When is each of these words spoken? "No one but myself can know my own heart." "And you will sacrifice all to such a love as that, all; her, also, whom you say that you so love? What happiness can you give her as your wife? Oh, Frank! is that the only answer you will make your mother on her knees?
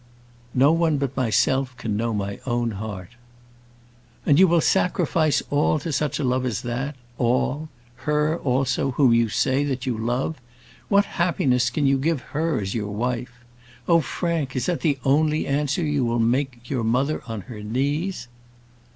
"No 0.55 0.71
one 0.71 0.97
but 0.97 1.15
myself 1.15 1.77
can 1.77 1.95
know 1.95 2.11
my 2.11 2.39
own 2.47 2.71
heart." 2.71 3.11
"And 4.25 4.39
you 4.39 4.47
will 4.47 4.59
sacrifice 4.59 5.43
all 5.51 5.77
to 5.77 5.93
such 5.93 6.17
a 6.17 6.23
love 6.23 6.43
as 6.43 6.63
that, 6.63 6.95
all; 7.19 7.69
her, 7.97 8.35
also, 8.39 8.93
whom 8.93 9.13
you 9.13 9.29
say 9.29 9.63
that 9.63 9.85
you 9.85 9.97
so 9.99 10.03
love? 10.03 10.41
What 10.89 11.05
happiness 11.05 11.69
can 11.69 11.85
you 11.85 11.99
give 11.99 12.21
her 12.33 12.59
as 12.59 12.73
your 12.73 12.89
wife? 12.89 13.45
Oh, 13.87 13.99
Frank! 14.01 14.55
is 14.55 14.65
that 14.65 14.81
the 14.81 14.97
only 15.05 15.45
answer 15.45 15.83
you 15.85 16.03
will 16.03 16.17
make 16.17 16.67
your 16.67 16.83
mother 16.83 17.21
on 17.27 17.41
her 17.41 17.61
knees? 17.61 18.27